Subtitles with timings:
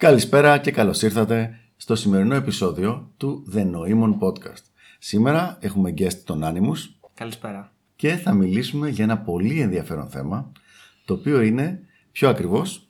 [0.00, 4.64] Καλησπέρα και καλώς ήρθατε στο σημερινό επεισόδιο του The Noemon Podcast.
[4.98, 7.72] Σήμερα έχουμε guest τον Animus Καλησπέρα.
[7.96, 10.52] και θα μιλήσουμε για ένα πολύ ενδιαφέρον θέμα,
[11.04, 11.80] το οποίο είναι
[12.12, 12.88] πιο ακριβώς,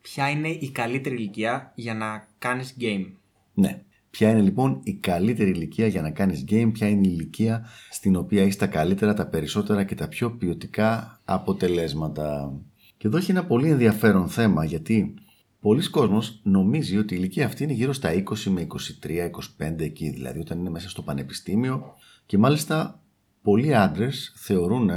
[0.00, 3.06] Ποια είναι η καλύτερη ηλικία για να κάνεις game;
[3.54, 7.66] ναι, ποια είναι λοιπόν η καλύτερη ηλικία για να κάνεις game, ποια είναι η ηλικία
[7.90, 12.52] στην οποία έχεις τα καλύτερα, τα περισσότερα και τα πιο ποιοτικά αποτελέσματα;
[12.96, 15.14] Και εδώ έχει ένα πολύ ενδιαφέρον θέμα γιατί
[15.60, 18.66] πολλοί κόσμος νομίζει ότι η ηλικία αυτή είναι γύρω στα 20 με
[19.02, 21.94] 23, 25 εκεί, δηλαδή όταν είναι μέσα στο πανεπιστήμιο
[22.26, 23.02] και μάλιστα
[23.42, 24.90] πολλοί άντρες θεωρούν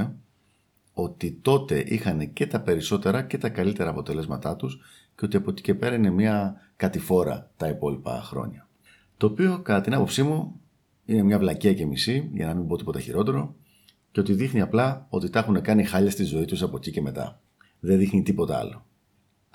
[0.94, 4.80] ότι τότε είχαν και τα περισσότερα και τα καλύτερα αποτελέσματά τους
[5.16, 8.68] και ότι από εκεί και πέρα είναι μια κατηφόρα τα υπόλοιπα χρόνια.
[9.18, 10.60] Το οποίο κατά την άποψή μου
[11.06, 13.56] είναι μια βλακία και μισή, για να μην πω τίποτα χειρότερο,
[14.12, 17.02] και ότι δείχνει απλά ότι τα έχουν κάνει χάλια στη ζωή τους από εκεί και
[17.02, 17.42] μετά.
[17.80, 18.86] Δεν δείχνει τίποτα άλλο.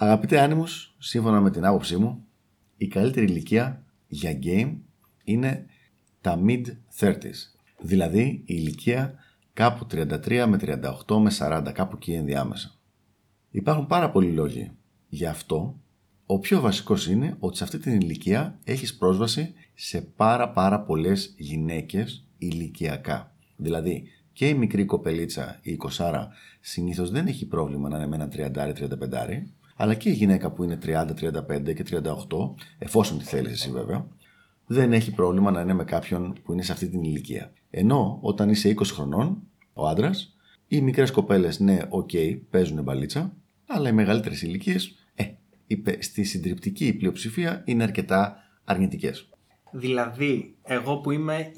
[0.00, 2.24] Αγαπητέ άνιμους, σύμφωνα με την άποψή μου,
[2.76, 4.76] η καλύτερη ηλικία για game
[5.24, 5.66] είναι
[6.20, 7.34] τα mid-30s.
[7.78, 9.14] Δηλαδή η ηλικία
[9.52, 10.58] κάπου 33 με
[11.06, 12.74] 38 με 40, κάπου εκεί ενδιάμεσα.
[13.50, 14.70] Υπάρχουν πάρα πολλοί λόγοι
[15.08, 15.80] γι' αυτό.
[16.26, 21.34] Ο πιο βασικός είναι ότι σε αυτή την ηλικία έχεις πρόσβαση σε πάρα πάρα πολλές
[21.38, 23.34] γυναίκες ηλικιακά.
[23.56, 26.26] Δηλαδή και η μικρή κοπελίτσα, η 20
[26.60, 29.42] συνήθως δεν έχει πρόβλημα να είναι με ένα 30-35,
[29.80, 32.02] αλλά και η γυναίκα που είναι 30, 35 και 38,
[32.78, 34.06] εφόσον τη θέλεις εσύ βέβαια,
[34.66, 37.52] δεν έχει πρόβλημα να είναι με κάποιον που είναι σε αυτή την ηλικία.
[37.70, 42.10] Ενώ όταν είσαι 20 χρονών, ο άντρας, οι μικρές κοπέλες, ναι, οκ,
[42.50, 43.32] παίζουν μπαλίτσα,
[43.66, 45.24] αλλά οι μεγαλύτερες ηλικίες, ε,
[45.66, 49.28] είπε, στη συντριπτική πλειοψηφία είναι αρκετά αρνητικές.
[49.70, 51.52] Δηλαδή, εγώ που είμαι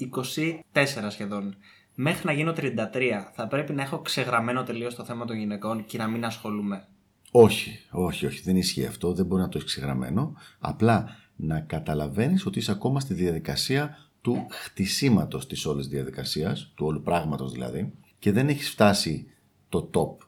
[0.75, 1.57] 24 σχεδόν,
[1.95, 5.99] μέχρι να γίνω 33, θα πρέπει να έχω ξεγραμμένο τελείως το θέμα των γυναικών και
[5.99, 6.89] να μην ασχολούμαι.
[7.31, 10.35] Όχι, όχι, όχι, δεν ισχύει αυτό, δεν μπορεί να το έχεις ξεγραμμένο.
[10.59, 17.03] Απλά να καταλαβαίνεις ότι είσαι ακόμα στη διαδικασία του χτισήματος της όλης διαδικασίας, του όλου
[17.03, 19.27] πράγματος δηλαδή, και δεν έχεις φτάσει
[19.69, 20.27] το top.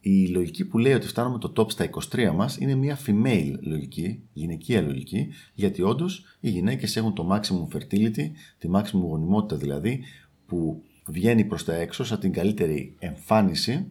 [0.00, 4.22] Η λογική που λέει ότι φτάνουμε το top στα 23 μας είναι μια female λογική,
[4.32, 10.00] γυναικεία λογική, γιατί όντως οι γυναίκες έχουν το maximum fertility, τη maximum γονιμότητα δηλαδή,
[10.46, 13.86] που βγαίνει προς τα έξω σαν την καλύτερη εμφάνιση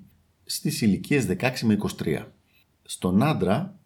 [0.45, 2.25] στις ηλικίες 16 με 23.
[2.87, 3.79] Στον άντρα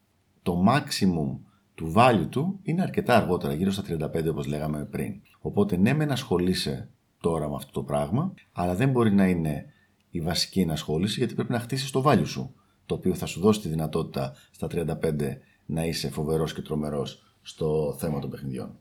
[0.44, 1.38] το maximum
[1.76, 5.22] του value του είναι αρκετά αργότερα, γύρω στα 35 όπως λέγαμε πριν.
[5.40, 6.90] Οπότε ναι με να ασχολείσαι
[7.22, 9.66] τώρα με αυτό το πράγμα, αλλά δεν μπορεί να είναι
[10.10, 12.54] η βασική ενασχόληση γιατί πρέπει να χτίσεις το value σου,
[12.86, 14.88] το οποίο θα σου δώσει τη δυνατότητα στα 35
[15.66, 18.78] να είσαι φοβερός και τρομερός στο θέμα των παιχνιδιών.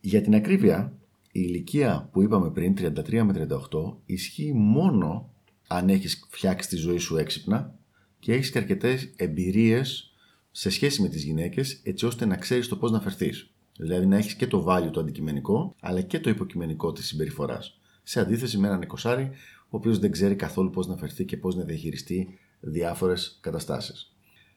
[0.00, 0.92] Για την ακρίβεια,
[1.32, 5.32] η ηλικία που είπαμε πριν, 33 με 38, ισχύει μόνο
[5.68, 7.77] αν έχεις φτιάξει τη ζωή σου έξυπνα
[8.18, 10.12] και έχεις και αρκετές εμπειρίες
[10.50, 13.50] σε σχέση με τις γυναίκες έτσι ώστε να ξέρεις το πώς να φερθείς.
[13.78, 17.80] Δηλαδή να έχεις και το value το αντικειμενικό αλλά και το υποκειμενικό της συμπεριφοράς.
[18.02, 19.30] Σε αντίθεση με έναν εικοσάρι
[19.68, 24.16] ο οποίος δεν ξέρει καθόλου πώς να φερθεί και πώς να διαχειριστεί διάφορες καταστάσεις.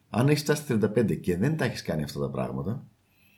[0.09, 2.87] Αν έχεις φτάσει στα 35 και δεν τα έχεις κάνει αυτά τα πράγματα,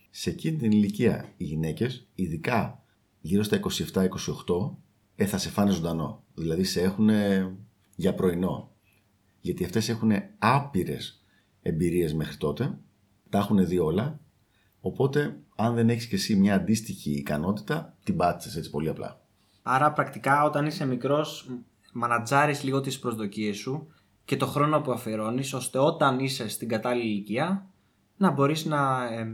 [0.09, 2.83] σε εκείνη την ηλικία οι γυναίκες, ειδικά
[3.21, 3.59] γύρω στα
[3.93, 4.77] 27-28,
[5.15, 6.23] ε, θα σε φάνε ζωντανό.
[6.33, 7.09] Δηλαδή σε έχουν
[7.95, 8.72] για πρωινό.
[9.43, 11.23] Γιατί αυτές έχουν άπειρες
[11.61, 12.77] εμπειρίες μέχρι τότε,
[13.29, 14.19] τα έχουν δει όλα,
[14.81, 19.21] οπότε αν δεν έχεις και εσύ μια αντίστοιχη ικανότητα, την πάτησες έτσι πολύ απλά.
[19.63, 21.49] Άρα πρακτικά όταν είσαι μικρός,
[21.93, 23.87] μανατζάρεις λίγο τις προσδοκίες σου
[24.25, 27.67] και το χρόνο που αφιερώνεις, ώστε όταν είσαι στην κατάλληλη ηλικία,
[28.17, 29.31] να μπορείς να εμ,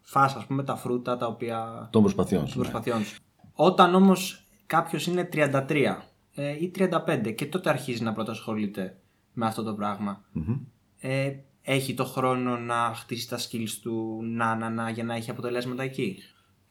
[0.00, 1.88] φας ας πούμε τα φρούτα τα οποία...
[1.92, 2.52] Των προσπαθειών σου.
[2.52, 2.68] των ναι.
[2.68, 3.20] προσπαθειών σου.
[3.52, 5.96] Όταν όμως κάποιος είναι 33
[6.34, 8.96] ε, ή 35 και τότε αρχίζει να πρωτοσχολείται
[9.32, 10.58] με αυτό το πραγμα Μμμ.
[11.00, 15.30] ε, έχει το χρόνο να χτίσει τα skills του να, να, να, για να έχει
[15.30, 16.18] αποτελέσματα εκεί;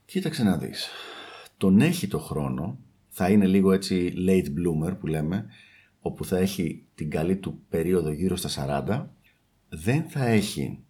[0.06, 0.90] Κοίταξε να δεις.
[1.58, 2.78] Τον έχει το χρόνο,
[3.08, 5.46] θα είναι λίγο έτσι late bloomer που λέμε,
[6.00, 9.06] όπου θα έχει την καλή του περίοδο γύρω στα 40,
[9.70, 10.84] δεν θα έχει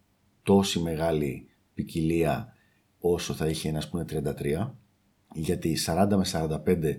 [0.44, 2.56] τόση μεγάλη ποικιλία
[3.00, 4.72] όσο θα είχε ένας που είναι 33,
[5.34, 6.26] γιατί 40 με
[6.66, 6.96] 45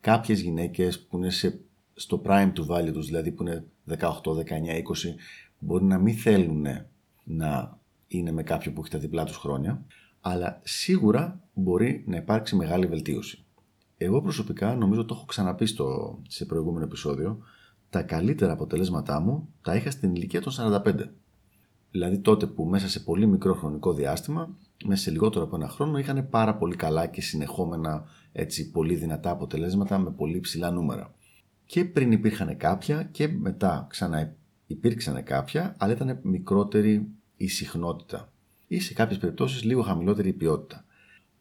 [0.00, 1.60] κάποιες γυναίκες που είναι σε,
[1.94, 4.42] στο prime του value τους, δηλαδή που είναι 18, 19, 20,
[5.58, 6.66] μπορεί να μην θέλουν
[7.24, 9.84] να είναι με κάποιον που έχει τα διπλά τους χρόνια,
[10.20, 13.44] αλλά σίγουρα μπορεί να υπάρξει μεγάλη βελτίωση.
[13.96, 17.38] Εγώ προσωπικά νομίζω το έχω ξαναπεί στο, σε προηγούμενο επεισόδιο,
[17.90, 20.94] τα καλύτερα αποτελέσματά μου τα είχα στην ηλικία των 45.
[21.90, 25.98] Δηλαδή τότε που μέσα σε πολύ μικρό χρονικό διάστημα, μέσα σε λιγότερο από ένα χρόνο,
[25.98, 31.14] είχαν πάρα πολύ καλά και συνεχόμενα έτσι πολύ δυνατά αποτελέσματα με πολύ ψηλά νούμερα.
[31.68, 34.36] Και πριν υπήρχαν κάποια και μετά ξανά
[34.66, 38.32] υπήρξαν κάποια, αλλά ήταν μικρότερη η συχνότητα.
[38.66, 40.84] ή σε κάποιες περιπτώσεις λίγο χαμηλότερη ποιότητα.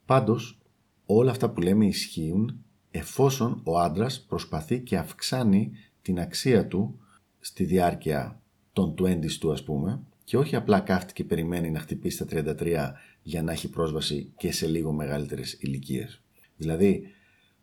[0.05, 0.59] Πάντως,
[1.05, 5.71] όλα αυτά που λέμε ισχύουν εφόσον ο άντρας προσπαθεί και αυξάνει
[6.01, 6.99] την αξία του
[7.39, 8.41] στη διάρκεια
[8.73, 12.91] των 20 του ας πούμε και όχι απλά κάθεται και περιμένει να χτυπήσει τα 33
[13.21, 16.21] για να έχει πρόσβαση και σε λίγο μεγαλύτερες ηλικίες.
[16.57, 17.11] Δηλαδή,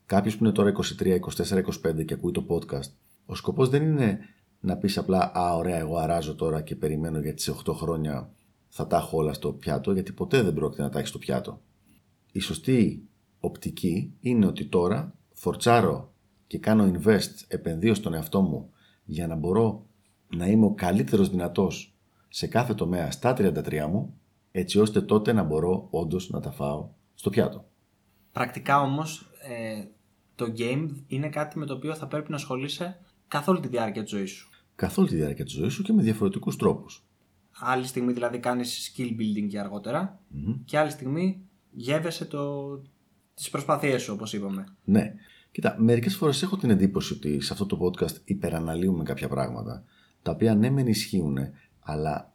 [0.06, 1.62] κάποιος που είναι τώρα 23, 24,
[2.00, 2.90] 25 και ακούει το podcast,
[3.26, 4.18] ο σκοπός δεν είναι
[4.60, 8.30] να πεις απλά «Α, ωραία, εγώ αράζω τώρα και περιμένω γιατί σε 8 χρόνια
[8.68, 11.60] θα τα έχω όλα στο πιάτο», γιατί ποτέ δεν πρόκειται να τα έχεις στο πιάτο.
[12.32, 13.08] Η σωστή
[13.40, 16.12] οπτική είναι ότι τώρα φορτσάρω
[16.46, 18.70] και κάνω invest, επενδύως στον εαυτό μου
[19.04, 19.86] για να μπορώ
[20.36, 21.94] να είμαι ο καλύτερος δυνατός
[22.28, 24.14] σε κάθε τομέα στα 33 μου,
[24.52, 27.64] έτσι ώστε τότε να μπορώ όντως να τα φάω στο πιάτο.
[28.32, 29.84] Πρακτικά όμως ε,
[30.34, 34.02] το game είναι κάτι με το οποίο θα πρέπει να ασχολείσαι καθ' όλη τη διάρκεια
[34.02, 34.48] της ζωής σου.
[34.74, 37.04] Καθ' όλη τη διάρκεια της ζωής σου και με διαφορετικούς τρόπους.
[37.60, 40.20] Άλλη στιγμή δηλαδή κάνεις skill building και αργοτερα
[40.64, 42.76] και άλλη στιγμή γεύεσαι το...
[43.34, 44.64] τις προσπάθειές σου όπως είπαμε.
[44.84, 45.14] Ναι.
[45.50, 49.84] Κοίτα, μερικές φορές έχω την εντύπωση ότι σε αυτό το podcast υπεραναλύουμε κάποια πράγματα,
[50.22, 51.38] τα οποία ναι, μεν ισχύουν,
[51.80, 52.32] αλλά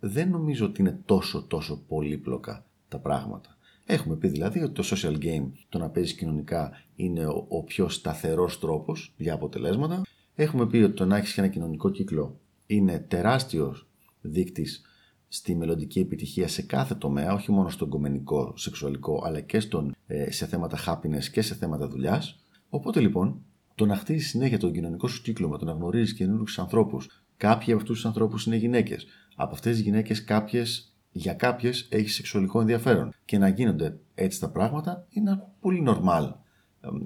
[0.00, 3.56] δεν νομίζω ότι είναι τόσο τόσο πολύπλοκα τα πράγματα.
[3.86, 7.88] Έχουμε πει δηλαδή ότι το social game, το να παίζεις κοινωνικά, είναι ο, ο πιο
[7.88, 10.02] σταθερός τρόπος για αποτελέσματα.
[10.34, 13.86] Έχουμε πει ότι το να έχεις ένα κοινωνικό κύκλο είναι τεράστιος
[14.20, 14.82] δείκτης
[15.28, 20.30] στη μελλοντική επιτυχία σε κάθε τομέα, όχι μόνο στον κομμενικό, σεξουαλικό, αλλά και στον, ε,
[20.30, 22.38] σε θέματα happiness και σε θέματα δουλειάς.
[22.68, 23.44] Οπότε λοιπόν,
[23.74, 27.72] το να χτίζεις συνέχεια τον κοινωνικό σου κύκλο με το να γνωρίζεις καινούριους ανθρώπους, κάποιοι
[27.72, 29.06] από αυτούς τους ανθρώπους είναι γυναίκες.
[29.36, 33.12] Από αυτές τις γυναίκες, κάποιες για κάποιες έχει σεξουαλικό ενδιαφέρον.
[33.24, 36.32] Και να γίνονται έτσι τα πράγματα είναι ένα πολύ normal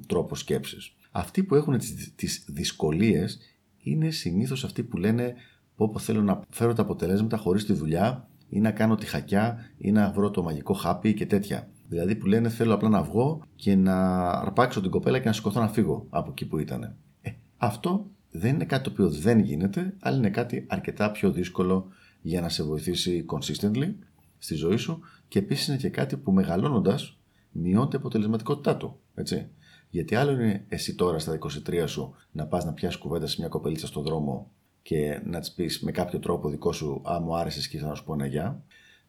[0.06, 0.94] τρόπο σκέψης.
[1.10, 1.78] Αυτοί που έχουν
[2.14, 3.38] τις δυσκολίες
[3.82, 5.34] είναι συνήθως αυτοί που λένε
[5.76, 9.70] πω, πω θέλω να φέρω τα αποτελέσματα χωρίς τη δουλειά ή να κάνω τη χακιά
[9.78, 11.69] ή να βρω το μαγικό χάπι και τέτοια.
[11.88, 15.60] Δηλαδή που λένε θέλω απλά να βγω και να αρπάξω την κοπέλα και να σηκωθώ
[15.60, 16.96] να φύγω από εκεί που ήταν.
[17.20, 21.88] Ε, αυτό δεν είναι κάτι το οποίο δεν γίνεται, αλλά είναι κάτι αρκετά πιο δύσκολο
[22.29, 23.95] για να σε βοηθήσει consistently
[24.39, 27.19] στη ζωή σου και επίσης είναι και κάτι που μεγαλώνοντας
[27.53, 28.99] μειώνεται η αποτελεσματικότητά του.
[29.15, 29.49] Έτσι.
[29.91, 31.39] Γιατί άλλο είναι εσύ τώρα στα
[31.69, 34.51] 23 σου να πας να πιάσεις κουβέντα σε μια κοπελίτσα στον δρόμο
[34.83, 37.95] και να της πεις με κάποιο τρόπο δικό σου Α, μου άρεσε και θα να
[37.95, 38.63] σου πω ένα γεια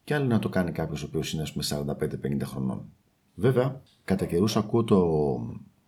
[0.03, 2.85] και άλλο να το κάνει κάποιος ο οποίος είναι, ας πούμε, 45-50 χρονών.
[3.35, 4.99] Βέβαια, κατά καιρούς ακούω το,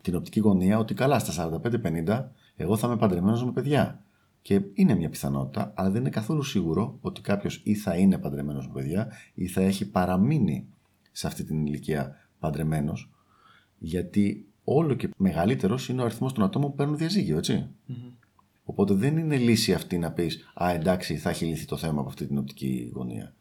[0.02, 1.60] την οπτική γωνία ότι καλά, στα
[2.06, 2.26] 45-50
[2.56, 4.04] εγώ θα είμαι παντρεμένος με παιδιά.
[4.42, 8.68] Και είναι μια πιθανότητα, αλλά δεν είναι καθόλου σίγουρο ότι κάποιος ή θα είναι παντρεμένος
[8.68, 10.68] με παιδιά ή θα έχει παραμείνει
[11.12, 13.12] σε αυτή την ηλικία παντρεμένος,
[13.78, 17.40] γιατί όλο και μεγαλύτερος είναι ο αριθμός των ατόμων που παίρνουν διαζύγιο,
[18.64, 22.10] Οπότε δεν είναι λύση αυτή να πεις Α, εντάξει, θα έχει λυθεί το θέμα από
[22.10, 23.36] αυτή την οπτική γωνία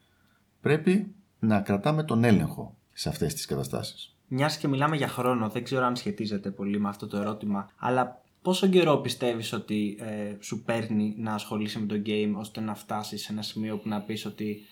[0.60, 4.16] πρέπει να κρατάμε τον έλεγχο σε αυτές τις καταστάσεις.
[4.28, 8.22] Μιας και μιλάμε για χρόνο, δεν ξέρω αν σχετίζεται πολύ με αυτό το ερώτημα, αλλά
[8.42, 13.22] πόσο καιρό πιστεύεις ότι ε, σου παίρνει να ασχολείσαι με το game ώστε να φτάσεις
[13.22, 14.66] σε ένα σημείο που να πεις ότι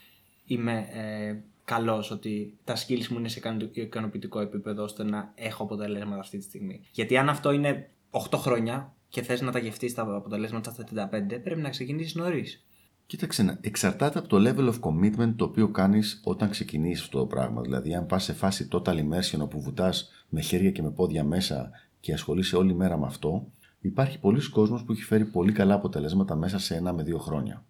[0.47, 3.41] είμαι ε, καλός, ότι τα skills μου είναι σε
[3.73, 6.81] ικανοποιητικό επίπεδο ώστε να έχω αποτελέσματα αυτή τη στιγμή.
[6.93, 11.43] Γιατί αν αυτό είναι 8 χρόνια και θες να τα γευτείς τα αποτελέσματα στα 35,
[11.43, 12.63] πρέπει να ξεκινήσεις νωρίς.
[13.07, 17.61] Κοίταξε, εξαρτάται από το level of commitment το οποίο κάνεις όταν ξεκινήσεις αυτό το πράγμα.
[17.61, 21.71] Δηλαδή, αν πας σε φάση total immersion όπου βουτάς με χέρια και με πόδια μέσα
[22.01, 23.47] και ασχολείσαι όλη μέρα με αυτό,
[23.81, 27.65] υπάρχει πολλοί κόσμος που έχει φέρει πολύ καλά αποτελέσματα μέσα σε ένα με δύο χρόνια.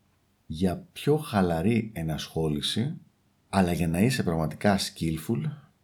[0.47, 3.01] Για πιο χαλαρή ενασχόληση,
[3.49, 5.43] αλλά για να είσαι πραγματικά skillful,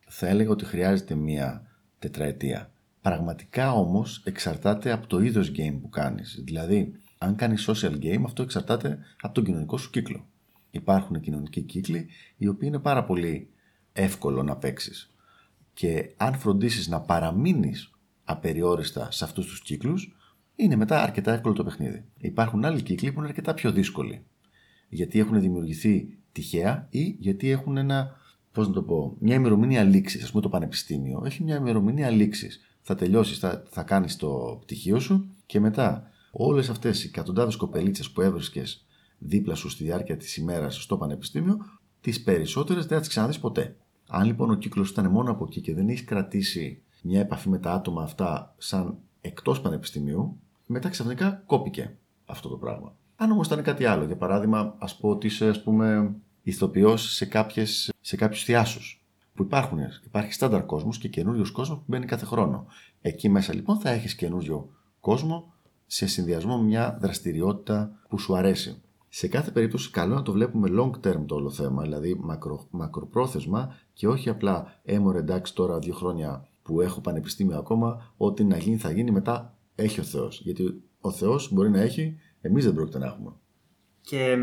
[0.09, 1.67] θα έλεγα ότι χρειάζεται μία
[1.99, 2.71] τετραετία.
[3.01, 6.41] Πραγματικά όμως εξαρτάται από το είδος game που κάνεις.
[6.45, 10.27] Δηλαδή, αν κάνεις social game, αυτό εξαρτάται από τον κοινωνικό σου κύκλο.
[10.71, 13.51] Υπάρχουν κοινωνικοί κύκλοι οι οποίοι είναι πάρα πολύ
[13.93, 15.15] εύκολο να παίξεις.
[15.73, 17.91] Και αν φροντίσεις να παραμείνεις
[18.25, 20.14] απεριόριστα σε αυτούς τους κύκλους,
[20.57, 22.05] είναι μετά αρκετά εύκολο το παιχνίδι.
[22.19, 24.25] Υπάρχουν άλλοι κύκλοι που είναι αρκετά πιο δύσκολοι.
[24.89, 28.17] Γιατί έχουν δημιουργηθεί τυχαία ή γιατί έχουν ένα,
[28.53, 30.25] πώς να το πω, μια ημερομηνία λήξης.
[30.25, 32.61] Α πούμε το πανεπιστήμιο έχει μια ημερομηνία λήξης.
[32.81, 38.11] Θα τελειώσεις, θα, θα κάνεις το πτυχίο σου και μετά Όλες αυτές οι εκατοντάδες κοπελίτσες
[38.11, 38.87] που έβρισκες
[39.19, 41.59] δίπλα σου στη διάρκεια της ημέρας στο πανεπιστήμιο,
[42.01, 43.77] τις περισσότερες δεν θα τις ξαναδείς ποτέ.
[44.09, 47.59] Αν λοιπόν ο κύκλος ήταν μόνο από εκεί και δεν έχεις κρατήσει μια επαφή με
[47.59, 52.97] τα άτομα αυτά σαν εκτός πανεπιστημίου, μετά ξαφνικά κόπηκε αυτό το πράγμα.
[53.17, 57.25] Αν όμως ήταν κάτι άλλο, για παράδειγμα, ας πω ότι είσαι ας πούμε ηθοποιός σε,
[57.25, 59.05] κάποιες, σε κάποιους θειάσους.
[59.35, 62.67] Που υπάρχουν, υπάρχει στάνταρ κόσμος και καινούριο κόσμο που μπαίνει κάθε χρόνο.
[63.01, 64.69] Εκεί μέσα λοιπόν θα έχεις καινούριο
[65.01, 65.53] κόσμο
[65.87, 68.83] σε συνδυασμό με μια δραστηριότητα που σου αρέσει.
[69.09, 73.75] Σε κάθε περίπτωση, καλό να το βλέπουμε long term το όλο θέμα, δηλαδή μακρο, μακροπρόθεσμα
[73.93, 78.77] και όχι απλά έμορε εντάξει τώρα δύο χρόνια που έχω πανεπιστήμιο ακόμα, ό,τι να γίνει
[78.77, 80.41] θα γίνει, μετά έχει ο Θεός.
[80.41, 83.33] Γιατί ο Θεός μπορεί να έχει, εμείς δεν πρόκειται να έχουμε.
[84.01, 84.37] Και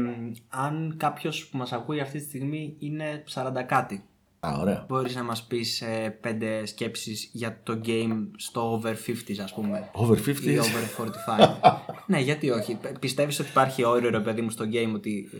[0.47, 4.03] αν κάποιος που μας ακούει αυτή τη στιγμή είναι 40 κάτι,
[4.47, 4.85] Α, ωραία.
[4.87, 9.89] Μπορείς να μας πεις ε, πέντε σκέψεις για το game στο over 50 ας πούμε.
[9.93, 11.75] Over 50 ή over 45.
[12.07, 12.77] ναι, γιατί όχι.
[12.99, 15.37] Πιστεύεις ότι υπάρχει όριο ρε παιδί μου στο game ότι ε,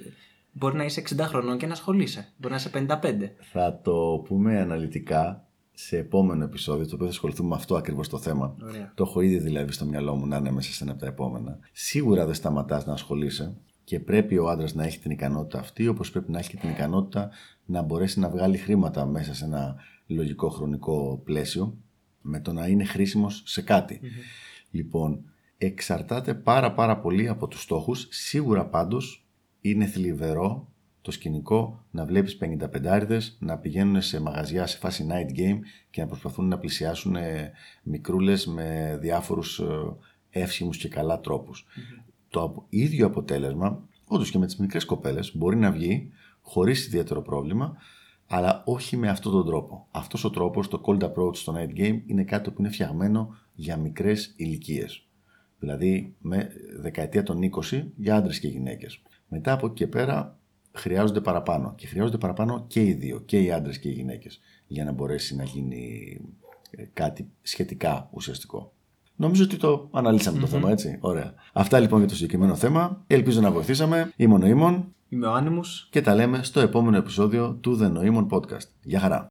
[0.51, 2.33] μπορεί να είσαι 60 χρονών και να ασχολείσαι.
[2.37, 3.29] Μπορεί να είσαι 55.
[3.51, 5.47] Θα το πούμε αναλυτικά
[5.85, 8.55] σε επόμενο επεισόδιο, το οποίο θα ασχοληθούμε με αυτό ακριβώς το θέμα.
[8.63, 8.91] Ωραία.
[8.95, 11.59] Το έχω ήδη δηλαδή στο μυαλό μου να είναι μέσα σε ένα από τα επόμενα.
[11.71, 16.11] Σίγουρα δεν σταματάς να ασχολείσαι και πρέπει ο άντρας να έχει την ικανότητα αυτή, όπως
[16.11, 17.29] πρέπει να έχει και την ικανότητα
[17.65, 19.75] να μπορέσει να βγάλει χρήματα μέσα σε ένα
[20.07, 21.77] λογικό χρονικό πλαίσιο,
[22.21, 23.99] με το να είναι χρήσιμος σε κάτι.
[24.71, 25.23] Λοιπόν,
[25.57, 28.07] εξαρτάται πάρα πάρα πολύ από τους στόχους.
[28.09, 29.25] Σίγουρα πάντως
[29.61, 30.70] είναι θλιβερό
[31.01, 36.07] το σκηνικό να βλέπεις 55 να πηγαίνουν σε μαγαζιά σε φάση night game και να
[36.07, 37.51] προσπαθούν να πλησιάσουν ε,
[37.83, 39.65] μικρούλες με διάφορους ε,
[40.29, 41.21] εύσχημους και καλά
[42.29, 47.75] Το ίδιο αποτέλεσμα, όντως και με τις μικρές κοπέλες, μπορεί να βγει χωρίς ιδιαίτερο πρόβλημα,
[48.27, 49.87] αλλά όχι με αυτόν τον τρόπο.
[49.91, 53.77] Αυτός ο τρόπος, το cold approach στο night game, είναι κάτι που είναι φτιαγμένο για
[53.77, 55.05] μικρές ηλικίες.
[55.59, 57.39] Δηλαδή με δεκαετία των
[57.71, 59.01] 20 για άντρες και γυναίκες.
[59.27, 60.39] Μετά από εκεί και πέρα
[60.71, 61.73] χρειάζονται παραπάνω.
[61.75, 65.35] Και χρειάζονται παραπάνω και οι δύο, και οι άντρες και οι γυναίκες, για να μπορέσει
[65.35, 66.17] να γίνει
[66.71, 68.73] ε, κάτι σχετικά ουσιαστικό.
[69.15, 70.97] Νομίζω ότι το αναλυσαμε το θέμα, έτσι.
[71.01, 71.33] Ωραία.
[71.53, 73.03] Αυτά λοιπόν για το συγκεκριμένο θέμα.
[73.07, 74.13] Ελπίζω να βοηθήσαμε.
[74.15, 74.95] Είμαι ο Νοήμων.
[75.09, 75.87] Είμαι ο Άνιμους.
[75.91, 78.67] Και τα λέμε στο επόμενο επεισόδιο του The Noemon Podcast.
[78.83, 79.27] Γεια χαρά.